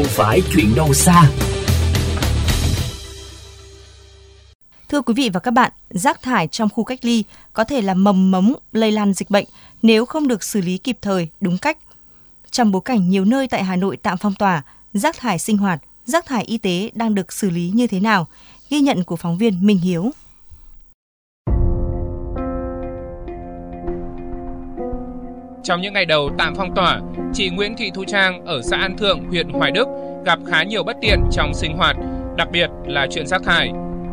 không 0.00 0.08
phải 0.08 0.42
chuyện 0.54 0.74
đâu 0.74 0.94
xa. 0.94 1.30
Thưa 4.88 5.00
quý 5.00 5.14
vị 5.16 5.30
và 5.32 5.40
các 5.40 5.50
bạn, 5.50 5.72
rác 5.90 6.22
thải 6.22 6.46
trong 6.46 6.68
khu 6.68 6.84
cách 6.84 6.98
ly 7.02 7.24
có 7.52 7.64
thể 7.64 7.82
là 7.82 7.94
mầm 7.94 8.30
mống 8.30 8.54
lây 8.72 8.92
lan 8.92 9.14
dịch 9.14 9.30
bệnh 9.30 9.44
nếu 9.82 10.06
không 10.06 10.28
được 10.28 10.44
xử 10.44 10.60
lý 10.60 10.78
kịp 10.78 10.98
thời, 11.02 11.28
đúng 11.40 11.58
cách. 11.58 11.78
Trong 12.50 12.72
bối 12.72 12.82
cảnh 12.84 13.10
nhiều 13.10 13.24
nơi 13.24 13.48
tại 13.48 13.64
Hà 13.64 13.76
Nội 13.76 13.96
tạm 13.96 14.18
phong 14.18 14.34
tỏa, 14.34 14.62
rác 14.92 15.16
thải 15.18 15.38
sinh 15.38 15.56
hoạt, 15.56 15.80
rác 16.04 16.26
thải 16.26 16.44
y 16.44 16.58
tế 16.58 16.90
đang 16.94 17.14
được 17.14 17.32
xử 17.32 17.50
lý 17.50 17.70
như 17.74 17.86
thế 17.86 18.00
nào? 18.00 18.26
Ghi 18.70 18.80
nhận 18.80 19.04
của 19.04 19.16
phóng 19.16 19.38
viên 19.38 19.66
Minh 19.66 19.78
Hiếu. 19.78 20.10
Trong 25.62 25.80
những 25.80 25.92
ngày 25.92 26.06
đầu 26.06 26.30
tạm 26.38 26.54
phong 26.56 26.74
tỏa, 26.74 27.00
chị 27.32 27.50
Nguyễn 27.50 27.76
Thị 27.76 27.90
Thu 27.94 28.04
Trang 28.04 28.44
ở 28.44 28.62
xã 28.62 28.76
An 28.76 28.96
Thượng, 28.96 29.24
huyện 29.28 29.48
Hoài 29.48 29.70
Đức 29.70 29.88
gặp 30.24 30.38
khá 30.46 30.62
nhiều 30.62 30.82
bất 30.82 30.96
tiện 31.00 31.20
trong 31.32 31.54
sinh 31.54 31.76
hoạt, 31.76 31.96
đặc 32.36 32.48
biệt 32.52 32.70
là 32.86 33.06
chuyện 33.10 33.26
rác 33.26 33.42
thải. 33.42 33.72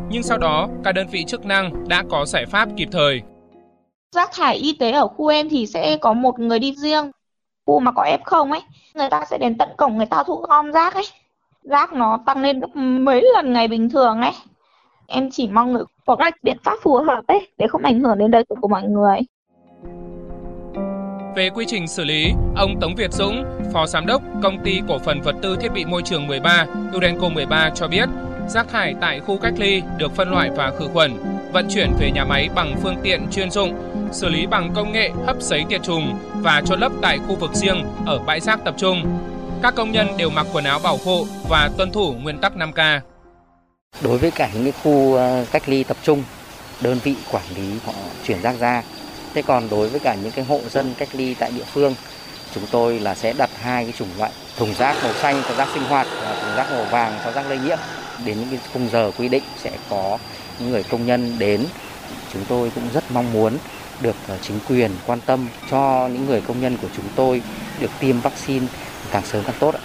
Nhưng 0.10 0.24
sau 0.24 0.38
đó, 0.38 0.70
các 0.84 0.92
đơn 0.92 1.08
vị 1.12 1.24
chức 1.24 1.46
năng 1.46 1.88
đã 1.88 2.04
có 2.10 2.26
giải 2.26 2.46
pháp 2.46 2.70
kịp 2.78 2.88
thời. 2.92 3.22
Rác 4.16 4.30
thải 4.34 4.56
y 4.56 4.74
tế 4.80 4.92
ở 4.92 5.08
khu 5.08 5.28
em 5.28 5.50
thì 5.50 5.68
sẽ 5.68 5.98
có 5.98 6.14
một 6.14 6.40
người 6.40 6.60
đi 6.60 6.76
riêng. 6.78 7.12
Khu 7.66 7.80
mà 7.80 7.92
có 7.92 8.18
F0 8.24 8.52
ấy, 8.52 8.62
người 8.96 9.10
ta 9.10 9.26
sẽ 9.30 9.38
đến 9.38 9.58
tận 9.58 9.70
cổng 9.78 9.98
người 9.98 10.06
ta 10.06 10.24
thu 10.28 10.36
gom 10.36 10.72
rác 10.72 10.94
ấy. 10.94 11.06
Rác 11.64 11.94
nó 11.94 12.20
tăng 12.26 12.42
lên 12.42 12.60
gấp 12.60 12.76
mấy 12.76 13.26
lần 13.34 13.54
ngày 13.54 13.68
bình 13.68 13.90
thường 13.90 14.22
ấy. 14.22 14.34
Em 15.08 15.30
chỉ 15.32 15.48
mong 15.48 15.74
người 15.74 15.84
có 16.06 16.16
các 16.16 16.34
biện 16.44 16.58
pháp 16.64 16.76
phù 16.82 16.96
hợp 16.96 17.22
ấy 17.28 17.48
để 17.58 17.68
không 17.68 17.84
ảnh 17.84 18.00
hưởng 18.00 18.18
đến 18.18 18.32
đời 18.32 18.44
sống 18.50 18.62
của 18.62 18.68
mọi 18.68 18.84
người. 18.84 19.20
Về 21.38 21.50
quy 21.50 21.66
trình 21.68 21.88
xử 21.88 22.04
lý, 22.04 22.34
ông 22.56 22.80
Tống 22.80 22.96
Việt 22.96 23.14
Dũng, 23.14 23.46
Phó 23.74 23.88
Giám 23.88 24.06
đốc 24.06 24.22
Công 24.44 24.64
ty 24.64 24.82
Cổ 24.88 25.00
phần 25.00 25.22
Vật 25.22 25.36
tư 25.42 25.58
Thiết 25.62 25.74
bị 25.74 25.86
Môi 25.86 26.02
trường 26.06 26.28
13, 26.28 26.66
Urenco 26.98 27.30
13 27.30 27.70
cho 27.76 27.88
biết, 27.88 28.10
rác 28.48 28.70
thải 28.70 28.96
tại 29.02 29.20
khu 29.20 29.38
cách 29.38 29.54
ly 29.58 29.82
được 29.98 30.16
phân 30.16 30.32
loại 30.32 30.50
và 30.56 30.72
khử 30.80 30.88
khuẩn, 30.94 31.14
vận 31.54 31.68
chuyển 31.70 31.92
về 32.00 32.12
nhà 32.12 32.26
máy 32.26 32.50
bằng 32.56 32.76
phương 32.84 32.96
tiện 33.04 33.28
chuyên 33.32 33.52
dụng, 33.52 33.74
xử 34.12 34.30
lý 34.30 34.46
bằng 34.46 34.72
công 34.76 34.92
nghệ 34.92 35.12
hấp 35.26 35.36
sấy 35.40 35.66
tiệt 35.70 35.84
trùng 35.84 36.20
và 36.36 36.62
chôn 36.66 36.80
lấp 36.80 36.92
tại 37.02 37.20
khu 37.28 37.36
vực 37.36 37.54
riêng 37.54 37.84
ở 38.06 38.20
bãi 38.20 38.40
rác 38.40 38.60
tập 38.66 38.76
trung. 38.78 39.18
Các 39.64 39.76
công 39.76 39.92
nhân 39.92 40.08
đều 40.18 40.30
mặc 40.30 40.48
quần 40.54 40.64
áo 40.64 40.80
bảo 40.84 40.98
hộ 41.06 41.26
và 41.50 41.70
tuân 41.78 41.92
thủ 41.92 42.14
nguyên 42.14 42.40
tắc 42.40 42.54
5K. 42.56 43.00
Đối 44.04 44.18
với 44.18 44.32
cả 44.32 44.50
những 44.54 44.64
cái 44.64 44.74
khu 44.84 45.16
ờ, 45.16 45.46
cách 45.52 45.70
ly 45.70 45.84
tập 45.84 45.98
trung, 46.04 46.24
đơn 46.82 47.00
vị 47.04 47.16
quản 47.32 47.44
lý 47.56 47.80
họ 47.86 47.94
chuyển 48.26 48.42
rác 48.42 48.60
ra 48.60 48.84
Thế 49.34 49.42
còn 49.42 49.70
đối 49.70 49.90
với 49.90 50.00
cả 50.00 50.16
những 50.24 50.32
cái 50.32 50.46
hộ 50.46 50.60
dân 50.70 50.94
cách 50.98 51.10
ly 51.14 51.34
tại 51.34 51.52
địa 51.52 51.64
phương, 51.74 51.96
chúng 52.56 52.64
tôi 52.72 53.00
là 53.00 53.16
sẽ 53.16 53.34
đặt 53.34 53.50
hai 53.62 53.84
cái 53.84 53.94
chủng 53.98 54.10
loại 54.18 54.32
thùng 54.58 54.74
rác 54.74 54.96
màu 55.04 55.14
xanh 55.14 55.42
cho 55.48 55.56
rác 55.56 55.68
sinh 55.74 55.84
hoạt 55.84 56.08
và 56.22 56.36
thùng 56.42 56.56
rác 56.56 56.72
màu 56.72 56.86
vàng 56.86 57.20
cho 57.24 57.32
rác 57.32 57.50
lây 57.50 57.60
nhiễm. 57.60 57.78
Đến 58.26 58.40
những 58.40 58.50
cái 58.50 58.60
khung 58.74 58.90
giờ 58.92 59.12
quy 59.18 59.30
định 59.30 59.44
sẽ 59.58 59.72
có 59.90 60.18
những 60.60 60.70
người 60.70 60.84
công 60.84 61.06
nhân 61.06 61.40
đến. 61.40 61.66
Chúng 62.34 62.46
tôi 62.48 62.72
cũng 62.76 62.84
rất 62.94 63.04
mong 63.12 63.34
muốn 63.34 63.58
được 64.02 64.16
ờ, 64.28 64.38
chính 64.42 64.60
quyền 64.70 64.92
quan 65.06 65.20
tâm 65.26 65.48
cho 65.72 66.10
những 66.14 66.26
người 66.26 66.42
công 66.42 66.62
nhân 66.62 66.78
của 66.82 66.88
chúng 66.96 67.06
tôi 67.16 67.42
được 67.80 67.92
tiêm 68.00 68.20
vaccine 68.20 68.66
càng 69.12 69.24
sớm 69.26 69.44
càng 69.44 69.56
tốt 69.60 69.76
ạ. 69.76 69.82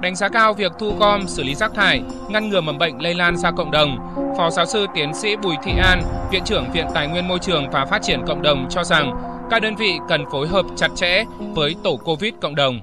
Đánh 0.00 0.16
giá 0.16 0.28
cao 0.28 0.54
việc 0.54 0.72
thu 0.78 0.92
gom, 0.98 1.28
xử 1.28 1.42
lý 1.42 1.54
rác 1.54 1.70
thải, 1.74 2.02
ngăn 2.28 2.48
ngừa 2.48 2.60
mầm 2.60 2.78
bệnh 2.78 3.02
lây 3.02 3.14
lan 3.14 3.36
ra 3.36 3.50
cộng 3.50 3.70
đồng, 3.70 3.98
Phó 4.36 4.50
giáo 4.50 4.66
sư 4.66 4.86
tiến 4.94 5.14
sĩ 5.14 5.36
Bùi 5.42 5.54
Thị 5.62 5.72
An, 5.78 5.98
Viện 6.32 6.42
trưởng 6.44 6.64
Viện 6.74 6.86
Tài 6.94 7.08
nguyên 7.08 7.28
Môi 7.28 7.38
trường 7.38 7.64
và 7.72 7.84
Phát 7.84 7.98
triển 8.02 8.20
Cộng 8.26 8.42
đồng 8.42 8.66
cho 8.70 8.84
rằng 8.84 9.10
các 9.50 9.62
đơn 9.62 9.74
vị 9.78 9.92
cần 10.08 10.20
phối 10.32 10.46
hợp 10.46 10.66
chặt 10.76 10.88
chẽ 10.94 11.24
với 11.56 11.74
tổ 11.84 11.96
COVID 12.04 12.34
cộng 12.40 12.54
đồng. 12.54 12.74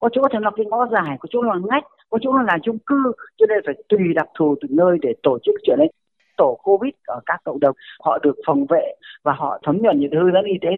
Có 0.00 0.08
chỗ 0.12 0.22
thì 0.32 0.38
là 0.42 0.50
cái 0.56 0.66
ngõ 0.66 0.86
dài, 0.92 1.16
có 1.20 1.26
chỗ 1.30 1.42
là 1.42 1.54
ngách, 1.68 1.84
có 2.10 2.18
chỗ 2.22 2.32
là 2.46 2.58
chung 2.62 2.78
cư, 2.86 3.12
cho 3.38 3.46
nên 3.48 3.58
phải 3.66 3.74
tùy 3.88 4.00
đặc 4.14 4.26
thù 4.38 4.54
từng 4.60 4.76
nơi 4.76 4.98
để 5.02 5.14
tổ 5.22 5.38
chức 5.44 5.54
chuyện 5.62 5.78
ấy. 5.78 5.92
Tổ 6.36 6.58
COVID 6.62 6.92
ở 7.06 7.20
các 7.26 7.40
cộng 7.44 7.60
đồng 7.60 7.76
họ 8.04 8.18
được 8.22 8.36
phòng 8.46 8.66
vệ 8.66 8.94
và 9.24 9.32
họ 9.32 9.58
thấm 9.62 9.78
nhuận 9.82 10.00
những 10.00 10.12
hướng 10.12 10.32
dẫn 10.32 10.44
y 10.44 10.58
tế 10.62 10.68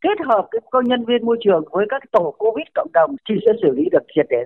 kết 0.00 0.26
hợp 0.26 0.48
cái 0.50 0.60
công 0.70 0.84
nhân 0.84 1.04
viên 1.04 1.26
môi 1.26 1.36
trường 1.44 1.64
với 1.72 1.86
các 1.88 2.02
tổ 2.12 2.34
covid 2.38 2.66
cộng 2.74 2.92
đồng 2.92 3.16
thì 3.28 3.34
sẽ 3.46 3.52
xử 3.62 3.70
lý 3.76 3.84
được 3.92 4.02
triệt 4.14 4.26
để 4.30 4.44